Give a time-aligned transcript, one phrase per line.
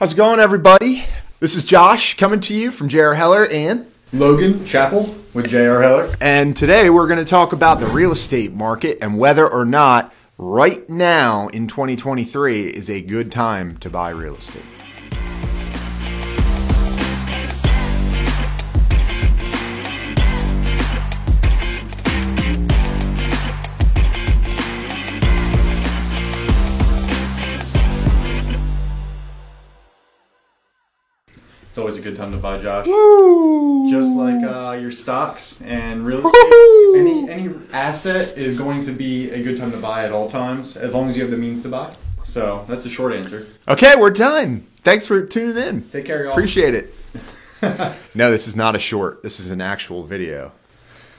[0.00, 1.04] How's it going, everybody?
[1.40, 3.12] This is Josh coming to you from J.R.
[3.12, 3.84] Heller and
[4.14, 5.82] Logan Chapel with J.R.
[5.82, 6.14] Heller.
[6.22, 10.14] and today we're going to talk about the real estate market and whether or not
[10.38, 14.62] right now in 2023 is a good time to buy real estate.
[31.70, 32.84] It's always a good time to buy, Josh.
[32.86, 33.88] Woo!
[33.88, 39.30] Just like uh, your stocks and real estate, any any asset is going to be
[39.30, 41.62] a good time to buy at all times, as long as you have the means
[41.62, 41.94] to buy.
[42.24, 43.46] So that's the short answer.
[43.68, 44.66] Okay, we're done.
[44.82, 45.88] Thanks for tuning in.
[45.90, 46.32] Take care, y'all.
[46.32, 46.92] Appreciate it.
[48.16, 49.22] no, this is not a short.
[49.22, 50.50] This is an actual video.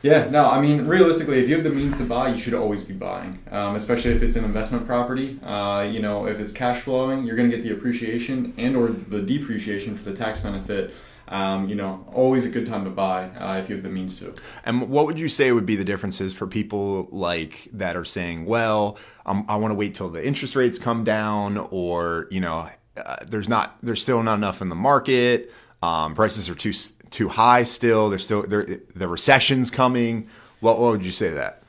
[0.01, 2.83] Yeah, no, I mean, realistically, if you have the means to buy, you should always
[2.83, 5.39] be buying, um, especially if it's an investment property.
[5.43, 8.89] Uh, you know, if it's cash flowing, you're going to get the appreciation and or
[8.89, 10.91] the depreciation for the tax benefit.
[11.27, 14.19] Um, you know, always a good time to buy uh, if you have the means
[14.19, 14.33] to.
[14.65, 18.45] And what would you say would be the differences for people like that are saying,
[18.45, 23.15] well, I want to wait till the interest rates come down, or you know, uh,
[23.25, 25.51] there's not, there's still not enough in the market.
[25.81, 26.73] Um, prices are too
[27.11, 28.09] too high still.
[28.09, 30.27] There's still there, the recession's coming.
[30.59, 31.61] What, what would you say to that?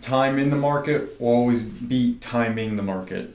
[0.00, 3.34] Time in the market will always beat timing the market.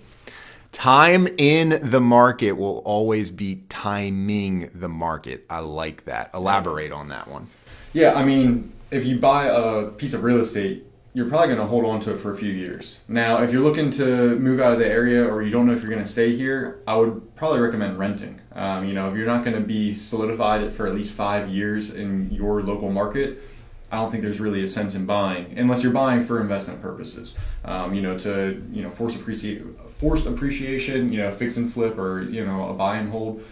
[0.71, 5.45] Time in the market will always be timing the market.
[5.49, 6.31] I like that.
[6.33, 7.47] Elaborate on that one.
[7.93, 11.67] Yeah, I mean, if you buy a piece of real estate, you're probably going to
[11.67, 13.03] hold on to it for a few years.
[13.07, 15.81] Now, if you're looking to move out of the area or you don't know if
[15.81, 18.41] you're going to stay here, I would probably recommend renting.
[18.53, 21.93] Um, you know, if you're not going to be solidified for at least five years
[21.93, 23.43] in your local market,
[23.91, 27.37] I don't think there's really a sense in buying unless you're buying for investment purposes.
[27.63, 29.61] Um, you know, to you know force appreciate
[29.99, 33.43] forced appreciation, you know, fix and flip or you know a buy and hold.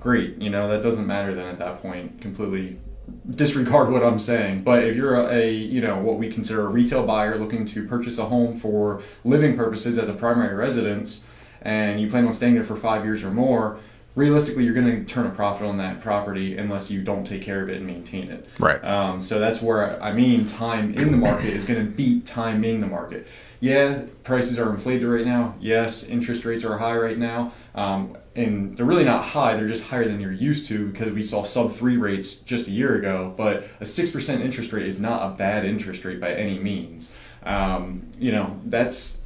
[0.00, 2.18] Great, you know that doesn't matter then at that point.
[2.22, 2.78] Completely
[3.28, 4.62] disregard what I'm saying.
[4.62, 7.86] But if you're a, a, you know what we consider a retail buyer looking to
[7.86, 11.24] purchase a home for living purposes as a primary residence,
[11.62, 13.78] and you plan on staying there for five years or more,
[14.14, 17.62] realistically you're going to turn a profit on that property unless you don't take care
[17.62, 18.48] of it and maintain it.
[18.58, 18.82] Right.
[18.84, 22.80] Um, so that's where I mean time in the market is going to beat timing
[22.80, 23.26] the market.
[23.60, 25.54] Yeah, prices are inflated right now.
[25.60, 27.52] Yes, interest rates are high right now.
[27.74, 31.22] Um, and they're really not high, they're just higher than you're used to because we
[31.22, 33.34] saw sub 3 rates just a year ago.
[33.36, 37.12] But a 6% interest rate is not a bad interest rate by any means.
[37.42, 39.20] Um, you know, that's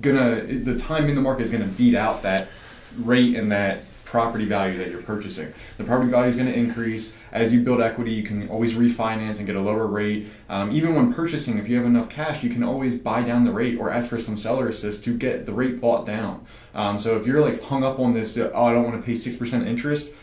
[0.00, 2.48] gonna, the time in the market is gonna beat out that
[2.98, 5.52] rate and that property value that you're purchasing.
[5.78, 8.10] The property value is going to increase as you build equity.
[8.10, 10.26] You can always refinance and get a lower rate.
[10.48, 13.52] Um, even when purchasing, if you have enough cash, you can always buy down the
[13.52, 16.44] rate or ask for some seller assist to get the rate bought down.
[16.74, 19.14] Um, so if you're like hung up on this, oh, I don't want to pay
[19.14, 20.14] six percent interest.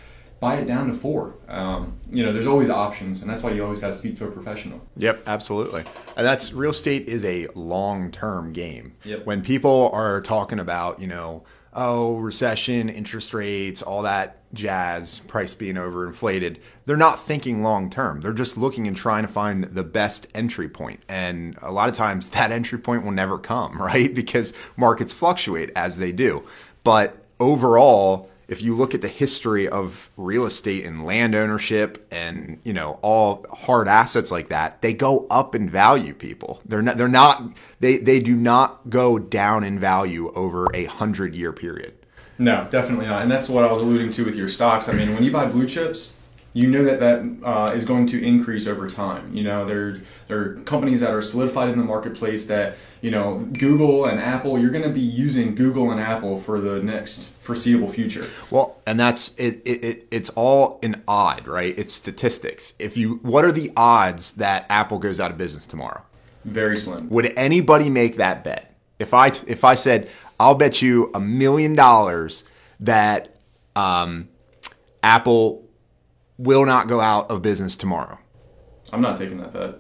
[0.42, 1.36] Buy it down to four.
[1.48, 4.28] Um, you know, there's always options, and that's why you always got to speak to
[4.28, 4.80] a professional.
[4.98, 5.84] Yep, absolutely.
[6.16, 8.96] And that's real estate is a long term game.
[9.06, 9.26] Yep.
[9.26, 11.44] When people are talking about, you know,
[11.78, 18.20] oh, recession, interest rates, all that jazz, price being overinflated, they're not thinking long term.
[18.20, 21.02] They're just looking and trying to find the best entry point.
[21.08, 24.14] And a lot of times that entry point will never come, right?
[24.14, 26.44] Because markets fluctuate as they do.
[26.84, 32.60] But overall, if you look at the history of real estate and land ownership and
[32.64, 36.98] you know all hard assets like that they go up in value people they're not
[36.98, 37.44] they're not
[37.80, 41.94] they they do not go down in value over a hundred year period
[42.40, 43.24] No, definitely not.
[43.24, 44.88] And that's what I was alluding to with your stocks.
[44.88, 46.16] I mean, when you buy blue chips,
[46.58, 49.32] you know that that uh, is going to increase over time.
[49.32, 53.48] You know, there there are companies that are solidified in the marketplace that you know
[53.60, 54.58] Google and Apple.
[54.58, 58.28] You're going to be using Google and Apple for the next foreseeable future.
[58.50, 63.22] well and that's it, it, it it's all an odd right it's statistics if you
[63.22, 66.02] what are the odds that apple goes out of business tomorrow
[66.44, 67.08] Very slim.
[67.08, 68.76] Would anybody make that bet?
[69.00, 70.10] If I if I said
[70.42, 72.44] I'll bet you a million dollars
[72.82, 73.34] that
[73.78, 74.28] um,
[75.02, 75.67] Apple
[76.38, 78.18] will not go out of business tomorrow,
[78.94, 79.76] I'm not taking that bet.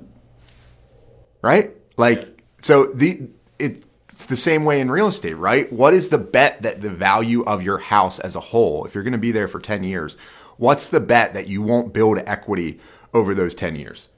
[1.42, 1.71] right?
[1.98, 2.27] Like Yeah.
[2.62, 5.71] so the it, it's the same way in real estate, right?
[5.71, 9.04] What is the bet that the value of your house as a whole, if you're
[9.04, 10.18] going to be there for 10 years,
[10.57, 12.80] what's the bet that you won't build equity
[13.13, 14.10] over those 10 years?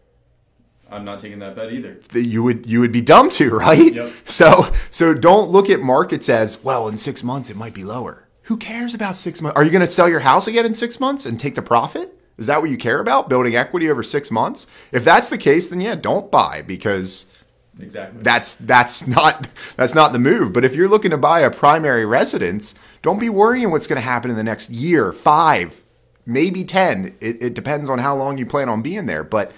[0.92, 2.00] I'm not taking that bet either.
[2.10, 3.94] that you would you would be dumb to, right?
[3.94, 4.12] Yep.
[4.26, 6.88] So so don't look at markets as well.
[6.88, 8.28] In six months, it might be lower.
[8.44, 9.56] Who cares about six months?
[9.56, 12.19] Are you going to sell your house again in six months and take the profit?
[12.40, 13.30] Is that what you care about?
[13.30, 14.68] Building equity over six months?
[14.92, 17.28] If that's the case, then yeah, don't buy because
[17.80, 18.22] Exactly.
[18.24, 19.48] that's that's not
[19.78, 20.54] that's not the move.
[20.54, 24.02] But if you're looking to buy a primary residence, Don't be worrying what's going to
[24.02, 25.82] happen in the next year, five,
[26.26, 27.16] maybe 10.
[27.22, 29.24] It, it depends on how long you plan on being there.
[29.24, 29.54] But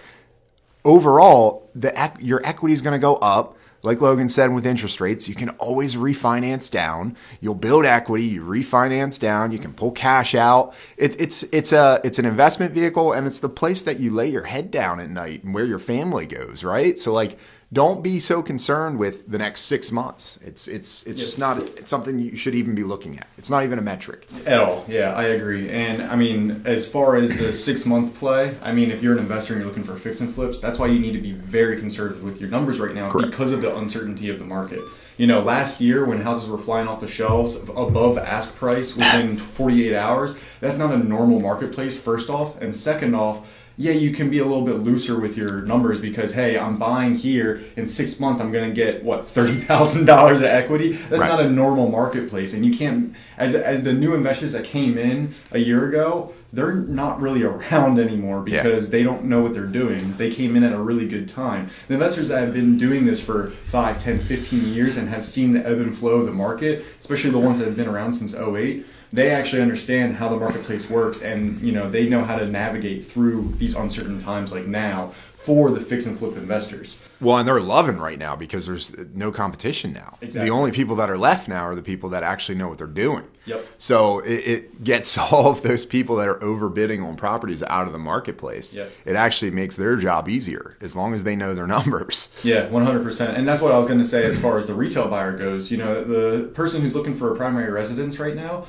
[0.85, 3.57] overall, the your equity is going to go up.
[3.83, 7.17] Like Logan said, with interest rates, you can always refinance down.
[7.39, 9.51] You'll build equity, you refinance down.
[9.51, 10.73] You can pull cash out.
[10.97, 14.29] It, it's it's a it's an investment vehicle, and it's the place that you lay
[14.29, 16.63] your head down at night and where your family goes.
[16.63, 16.99] Right.
[16.99, 17.37] So like
[17.73, 20.37] don't be so concerned with the next six months.
[20.41, 23.27] It's it's it's just not it's something you should even be looking at.
[23.37, 24.83] It's not even a metric at all.
[24.89, 25.69] Yeah, I agree.
[25.69, 29.19] And I mean, as far as the six month play, I mean, if you're an
[29.19, 31.79] investor and you're looking for fix and flips, that's why you need to be very
[31.79, 33.31] conservative with your numbers right now Correct.
[33.31, 34.81] because of the uncertainty of the market.
[35.15, 39.37] You know, last year when houses were flying off the shelves above ask price within
[39.37, 41.97] 48 hours, that's not a normal marketplace.
[41.97, 43.45] First off, and second off
[43.77, 47.15] yeah, you can be a little bit looser with your numbers because hey, I'm buying
[47.15, 48.41] here in six months.
[48.41, 50.93] I'm going to get what thirty thousand dollars of equity.
[50.93, 51.29] That's right.
[51.29, 53.15] not a normal marketplace, and you can't.
[53.37, 57.99] As as the new investors that came in a year ago, they're not really around
[57.99, 58.91] anymore because yeah.
[58.91, 60.15] they don't know what they're doing.
[60.17, 61.69] They came in at a really good time.
[61.87, 65.53] The investors that have been doing this for 5, 10, 15 years and have seen
[65.53, 68.35] the ebb and flow of the market, especially the ones that have been around since
[68.35, 72.45] 08, they actually understand how the marketplace works and you know they know how to
[72.45, 75.11] navigate through these uncertain times like now
[75.43, 77.01] for the fix and flip investors.
[77.19, 80.19] Well, and they're loving right now because there's no competition now.
[80.21, 80.47] Exactly.
[80.47, 82.85] The only people that are left now are the people that actually know what they're
[82.85, 83.27] doing.
[83.45, 83.65] Yep.
[83.79, 87.93] So it, it gets all of those people that are overbidding on properties out of
[87.93, 88.75] the marketplace.
[88.75, 88.91] Yep.
[89.05, 92.39] It actually makes their job easier as long as they know their numbers.
[92.43, 93.35] Yeah, 100%.
[93.35, 95.71] And that's what I was going to say as far as the retail buyer goes.
[95.71, 98.67] You know, the person who's looking for a primary residence right now,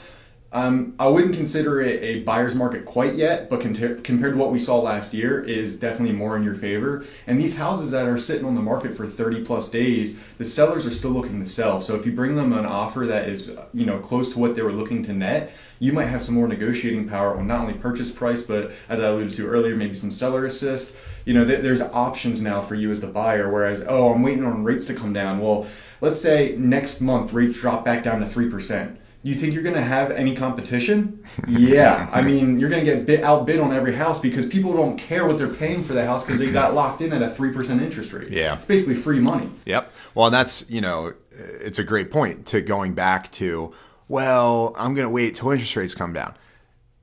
[0.53, 4.59] um, I wouldn't consider it a buyer's market quite yet, but compared to what we
[4.59, 7.07] saw last year, is definitely more in your favor.
[7.27, 10.85] And these houses that are sitting on the market for 30 plus days, the sellers
[10.85, 11.81] are still looking to sell.
[11.81, 14.61] So if you bring them an offer that is, you know, close to what they
[14.61, 18.13] were looking to net, you might have some more negotiating power on not only purchase
[18.13, 20.95] price, but as I alluded to earlier, maybe some seller assist.
[21.25, 23.51] You know, th- there's options now for you as the buyer.
[23.51, 25.41] Whereas, oh, I'm waiting on rates to come down.
[25.41, 25.67] Well,
[26.03, 29.77] let's say next month rates drop back down to three percent you think you're going
[29.77, 31.25] to have any competition?
[31.47, 32.09] Yeah.
[32.13, 35.27] I mean, you're going to get bit outbid on every house because people don't care
[35.27, 38.13] what they're paying for the house because they got locked in at a 3% interest
[38.13, 38.31] rate.
[38.31, 38.55] Yeah.
[38.55, 39.49] It's basically free money.
[39.65, 39.93] Yep.
[40.15, 43.73] Well, and that's, you know, it's a great point to going back to,
[44.09, 46.35] well, I'm going to wait till interest rates come down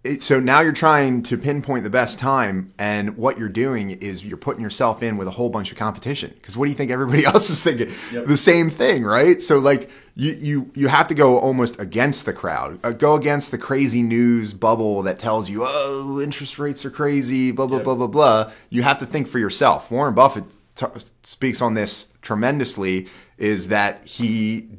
[0.02, 4.24] it, so now you're trying to pinpoint the best time, and what you're doing is
[4.24, 6.32] you're putting yourself in with a whole bunch of competition.
[6.36, 7.92] Because what do you think everybody else is thinking?
[8.14, 8.26] Yep.
[8.26, 9.42] The same thing, right?
[9.42, 13.52] So like you you you have to go almost against the crowd, uh, go against
[13.52, 17.84] the crazy news bubble that tells you, oh, interest rates are crazy, blah blah yep.
[17.84, 18.52] blah blah blah.
[18.70, 19.92] You have to think for yourself.
[19.92, 20.46] Warren Buffett
[20.76, 20.86] t-
[21.24, 23.08] speaks on this tremendously.
[23.38, 24.70] Is that he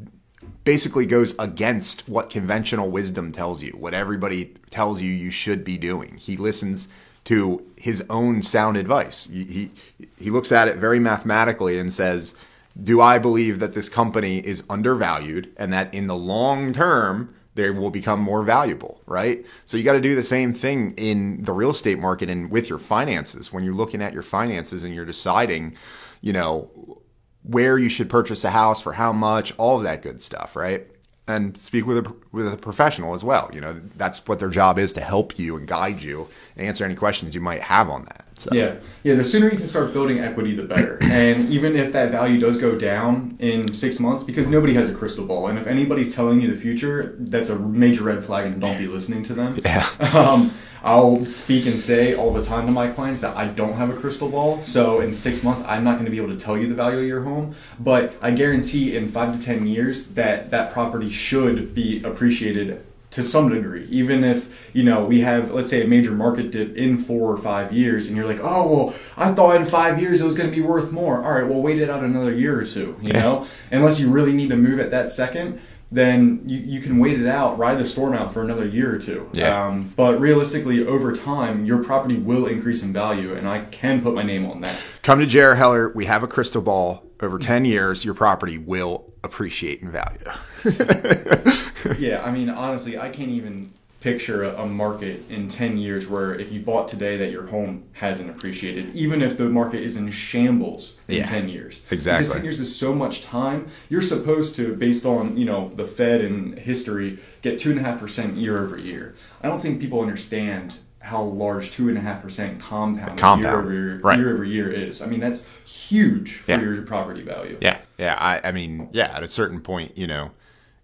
[0.65, 5.79] basically goes against what conventional wisdom tells you, what everybody tells you you should be
[5.79, 6.17] doing.
[6.17, 6.89] He listens
[7.25, 9.27] to his own sound advice.
[9.27, 9.71] He, he,
[10.19, 12.35] he looks at it very mathematically and says,
[12.83, 17.71] Do I believe that this company is undervalued and that in the long term, they
[17.71, 19.45] will become more valuable, right?
[19.65, 22.69] So you got to do the same thing in the real estate market and with
[22.69, 23.53] your finances.
[23.53, 25.75] When you're looking at your finances and you're deciding,
[26.21, 27.00] you know,
[27.42, 30.87] where you should purchase a house for how much, all of that good stuff, right?
[31.26, 33.50] And speak with a with a professional as well.
[33.52, 36.85] You know, that's what their job is to help you and guide you and answer
[36.85, 38.25] any questions you might have on that.
[38.35, 38.50] So.
[38.52, 39.14] Yeah, yeah.
[39.14, 40.99] The sooner you can start building equity, the better.
[41.02, 44.94] and even if that value does go down in six months, because nobody has a
[44.94, 48.61] crystal ball, and if anybody's telling you the future, that's a major red flag, and
[48.61, 49.61] don't be listening to them.
[49.64, 49.87] Yeah.
[50.20, 53.90] Um, I'll speak and say all the time to my clients that I don't have
[53.90, 54.58] a crystal ball.
[54.62, 57.00] So in six months, I'm not going to be able to tell you the value
[57.00, 57.54] of your home.
[57.78, 63.25] But I guarantee in five to 10 years that that property should be appreciated to
[63.25, 66.96] some degree even if you know we have let's say a major market dip in
[66.96, 70.25] four or five years and you're like oh well i thought in five years it
[70.25, 72.64] was going to be worth more all right well wait it out another year or
[72.64, 73.20] two you yeah.
[73.20, 75.60] know unless you really need to move at that second
[75.90, 78.99] then you, you can wait it out, ride the storm out for another year or
[78.99, 79.28] two.
[79.32, 79.66] Yeah.
[79.66, 84.14] Um, but realistically, over time, your property will increase in value, and I can put
[84.14, 84.76] my name on that.
[85.02, 85.54] Come to J.R.
[85.56, 85.90] Heller.
[85.90, 87.04] We have a crystal ball.
[87.20, 90.18] Over 10 years, your property will appreciate in value.
[91.99, 96.50] yeah, I mean, honestly, I can't even picture a, market in 10 years where if
[96.50, 100.99] you bought today that your home hasn't appreciated even if the market is in shambles
[101.07, 101.83] in yeah, 10 years.
[101.90, 102.23] Exactly.
[102.23, 105.85] because 10 years is so much time you're supposed to based on you know the
[105.85, 109.14] fed and history get 2.5% year over year.
[109.42, 113.42] I don't think people understand how large 2.5% compound, compound.
[113.42, 114.19] Year, over year, right.
[114.19, 115.02] year over year is.
[115.02, 116.61] I mean that's huge for yeah.
[116.61, 117.59] your property value.
[117.61, 117.78] Yeah.
[117.99, 118.14] Yeah.
[118.19, 120.30] I, I mean yeah at a certain point you know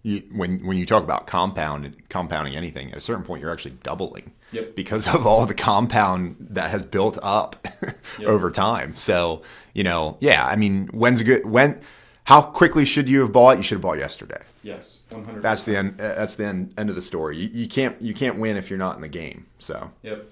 [0.07, 3.75] you, when when you talk about compound compounding anything, at a certain point you're actually
[3.83, 4.75] doubling Yep.
[4.75, 7.67] because of all the compound that has built up
[8.25, 8.95] over time.
[8.95, 9.41] So
[9.73, 11.81] you know, yeah, I mean, when's a good when?
[12.23, 13.57] How quickly should you have bought?
[13.57, 14.41] You should have bought yesterday.
[14.63, 15.41] Yes, 100.
[15.41, 15.97] That's the end.
[15.97, 17.37] That's the end, end of the story.
[17.37, 19.45] You, you can't you can't win if you're not in the game.
[19.59, 20.25] So Yep.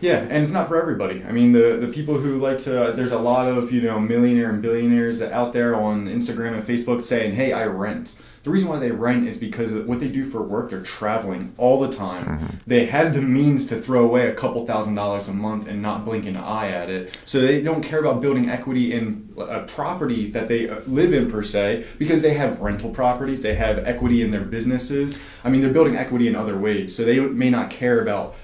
[0.00, 1.22] Yeah, and it's not for everybody.
[1.24, 4.50] I mean, the the people who like to there's a lot of you know millionaire
[4.50, 8.78] and billionaires out there on Instagram and Facebook saying, "Hey, I rent." The reason why
[8.78, 12.60] they rent is because what they do for work, they're traveling all the time.
[12.66, 16.06] They have the means to throw away a couple thousand dollars a month and not
[16.06, 17.18] blink an eye at it.
[17.26, 21.30] So they don't care about building equity in a property that they uh, live in
[21.30, 25.18] per se because they have rental properties, they have equity in their businesses.
[25.44, 26.96] I mean, they're building equity in other ways.
[26.96, 28.36] So they may not care about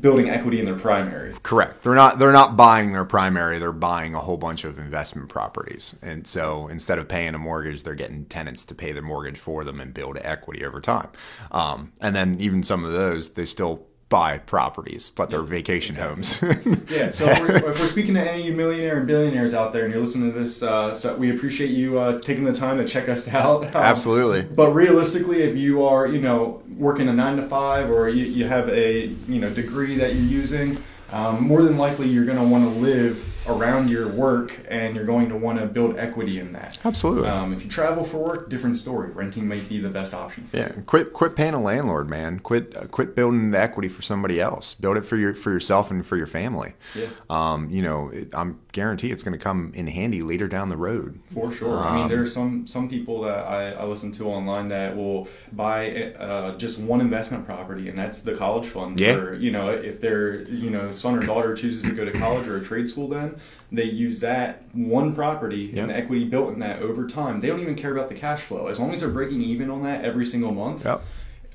[0.00, 1.34] building equity in their primary.
[1.42, 1.82] Correct.
[1.82, 5.96] They're not they're not buying their primary, they're buying a whole bunch of investment properties.
[6.02, 9.64] And so instead of paying a mortgage, they're getting tenants to pay the mortgage for
[9.64, 11.08] them and build equity over time.
[11.52, 16.40] Um, and then even some of those, they still buy properties, but they're vacation homes.
[16.88, 19.72] Yeah, so if we're, if we're speaking to any of you millionaire and billionaires out
[19.72, 22.78] there and you're listening to this, uh, so we appreciate you uh, taking the time
[22.78, 23.64] to check us out.
[23.76, 24.42] Um, Absolutely.
[24.42, 28.46] But realistically, if you are, you know, working a nine to five or you, you
[28.46, 32.44] have a, you know, degree that you're using, um, more than likely you're going to
[32.44, 36.52] want to live around your work and you're going to want to build equity in
[36.52, 36.78] that.
[36.84, 37.28] Absolutely.
[37.28, 39.10] Um, if you travel for work, different story.
[39.10, 42.40] Renting might be the best option for Yeah, quit quit paying a landlord, man.
[42.40, 44.74] Quit uh, quit building the equity for somebody else.
[44.74, 46.74] Build it for your for yourself and for your family.
[46.94, 47.08] Yeah.
[47.30, 50.76] Um, you know, it, I'm guarantee it's going to come in handy later down the
[50.76, 51.18] road.
[51.32, 51.78] For sure.
[51.78, 55.28] I mean, there are some some people that I, I listen to online that will
[55.52, 59.00] buy uh, just one investment property, and that's the college fund.
[59.00, 59.14] Yeah.
[59.14, 62.46] Or you know, if their you know son or daughter chooses to go to college
[62.48, 63.35] or a trade school, then
[63.72, 67.40] they use that one property and the equity built in that over time.
[67.40, 69.82] They don't even care about the cash flow as long as they're breaking even on
[69.84, 71.02] that every single month Yep.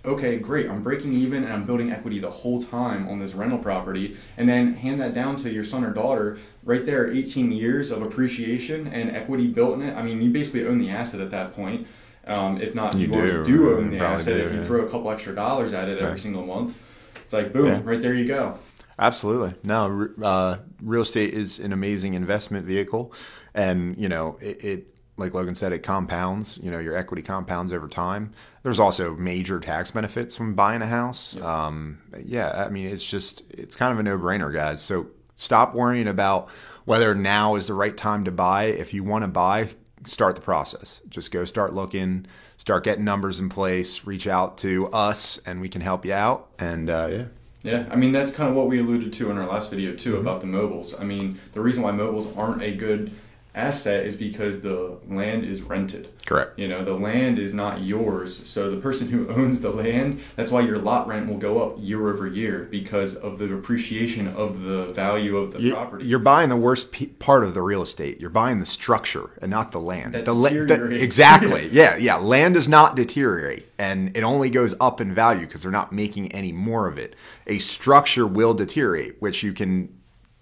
[0.04, 3.60] okay, great, I'm breaking even and I'm building equity the whole time on this rental
[3.60, 6.40] property, and then hand that down to your son or daughter.
[6.64, 9.96] Right there, 18 years of appreciation and equity built in it.
[9.98, 11.88] I mean, you basically own the asset at that point.
[12.28, 13.44] Um, if not, You you, do.
[13.44, 14.66] do own the asset do, if you yeah.
[14.68, 16.20] throw a couple extra dollars at it every Right.
[16.20, 16.78] single month.
[17.24, 17.82] It's like, boom, Yeah.
[17.84, 18.60] right there you go.
[19.00, 19.56] Absolutely.
[19.64, 23.14] No, uh, real estate is an amazing investment vehicle,
[23.54, 24.94] and you know it, it.
[25.18, 26.58] Like Logan said, it compounds.
[26.64, 28.34] You know, your equity compounds over time.
[28.64, 31.36] There's also major tax benefits from buying a house.
[31.36, 34.82] Um, yeah, I mean, it's just it's kind of a no-brainer, guys.
[34.82, 36.50] So stop worrying about
[36.86, 38.66] whether now is the right time to buy.
[38.66, 39.70] If you want to buy,
[40.06, 41.02] start the process.
[41.10, 42.26] Just go start looking,
[42.58, 44.06] start getting numbers in place.
[44.06, 46.50] Reach out to us, and we can help you out.
[46.58, 47.26] And uh, yeah.
[47.64, 50.14] Yeah, I mean that's kind of what we alluded to in our last video too
[50.14, 50.22] Mm-hmm.
[50.22, 51.00] about the mobiles.
[51.00, 53.12] I mean, the reason why mobiles aren't a good
[53.54, 56.08] asset is because the land is rented.
[56.26, 56.58] Correct.
[56.58, 58.48] You know, the land is not yours.
[58.48, 61.76] So the person who owns the land, that's why your lot rent will go up
[61.80, 66.06] year over year because of the appreciation of the value of the You- property.
[66.06, 68.22] You're buying the worst pe- part of the real estate.
[68.22, 70.14] You're buying the structure and not the land.
[70.14, 70.48] That the la-
[70.92, 71.68] exactly.
[71.72, 72.16] yeah, yeah.
[72.16, 76.32] Land does not deteriorate, and it only goes up in value because they're not making
[76.32, 77.16] any more of it.
[77.48, 79.90] A structure will deteriorate, which you can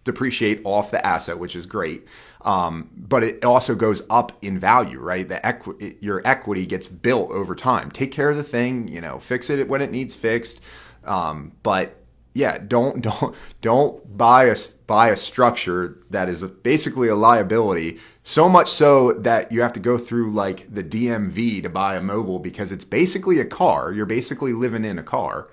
[0.03, 2.07] depreciate off the asset, which is great.
[2.41, 5.27] Um, but it also goes up in value, right?
[5.27, 7.91] The equi- your equity gets built over time.
[7.91, 10.61] Take care of the thing, you know, fix it when it needs fixed.
[11.03, 11.95] Um, but
[12.33, 14.55] yeah, don't don't don't buy a
[14.87, 17.99] buy a structure that is basically a liability.
[18.23, 22.01] So much so that you have to go through like the DMV to buy a
[22.01, 23.91] mobile because it's basically a car.
[23.91, 25.49] You're basically living in a car.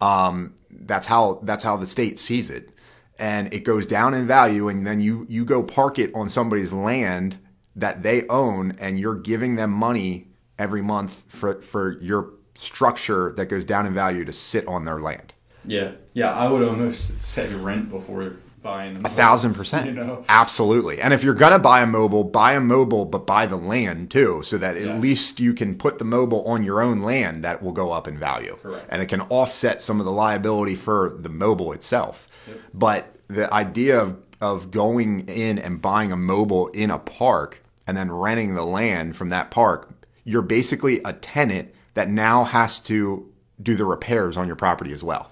[0.00, 2.70] Um, that's how that's how the state sees it,
[3.20, 4.68] and it goes down in value.
[4.68, 7.38] And then you you go park it on somebody's land
[7.76, 13.46] that they own, and you're giving them money every month for for your structure that
[13.46, 15.32] goes down in value to sit on their land.
[15.64, 19.86] yeah, yeah, I would almost say rent before buying A a thousand percent.
[19.86, 21.00] You know, Absolutely.
[21.00, 24.10] And if you're going to buy a mobile, buy a mobile, but buy the land
[24.10, 25.02] too, so that at Yes.
[25.02, 28.18] least you can put the mobile on your own land that will go up in
[28.18, 28.56] value.
[28.62, 28.86] Correct.
[28.88, 32.28] And it can offset some of the liability for the mobile itself.
[32.74, 37.96] But the idea of, of going in and buying a mobile in a park and
[37.96, 39.90] then renting the land from that park,
[40.24, 43.26] you're basically a tenant that now has to
[43.62, 45.30] do the repairs on your property as well.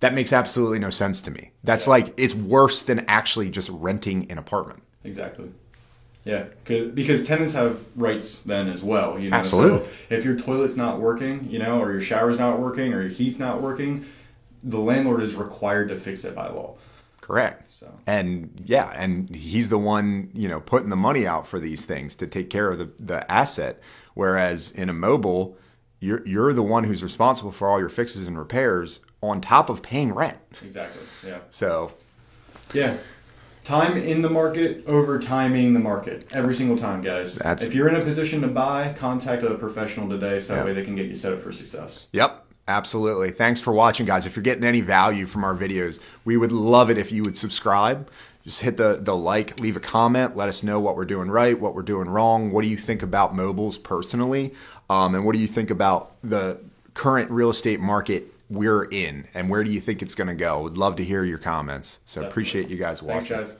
[0.00, 1.52] That makes absolutely no sense to me.
[1.62, 4.82] That's like it's worse than actually just renting an apartment.
[5.04, 5.52] Exactly.
[6.24, 9.18] Yeah, because tenants have rights then as well.
[9.18, 9.86] You know, Absolutely.
[9.86, 13.10] So if your toilet's not working, you know, or your shower's not working, or your
[13.10, 14.04] heat's not working,
[14.62, 16.76] the landlord is required to fix it by law.
[17.22, 17.70] Correct.
[17.70, 21.84] So And yeah, and he's the one, you know, putting the money out for these
[21.84, 23.80] things to take care of the, the asset.
[24.14, 25.56] Whereas in a mobile,
[26.00, 29.82] you're you're the one who's responsible for all your fixes and repairs on top of
[29.82, 30.38] paying rent.
[30.64, 31.02] Exactly.
[31.26, 31.38] Yeah.
[31.50, 31.92] So
[32.72, 32.96] Yeah.
[33.64, 37.34] Time in the market over timing the market every single time, guys.
[37.34, 40.72] That's- if you're in a position to buy, contact a professional today so that way
[40.72, 42.08] they can get you set up for success.
[42.12, 43.30] Yep, absolutely.
[43.30, 44.24] Thanks for watching, guys.
[44.24, 47.36] If you're getting any value from our videos, we would love it if you would
[47.36, 48.08] subscribe.
[48.44, 51.60] Just hit the, the like, leave a comment, let us know what we're doing right,
[51.60, 52.50] what we're doing wrong.
[52.50, 54.54] What do you think about mobiles personally?
[54.88, 56.58] Um, and what do you think about the
[56.94, 59.26] current real estate market we're in?
[59.32, 60.62] And where do you think it's going to go?
[60.62, 62.00] Would love to hear your comments.
[62.04, 63.36] So appreciate you guys Thanks, watching.
[63.38, 63.56] guys.